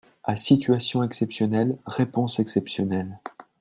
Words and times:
À 0.23 0.35
situation 0.35 1.03
exceptionnelle, 1.03 1.77
réponses 1.85 2.39
exceptionnelles. 2.39 3.19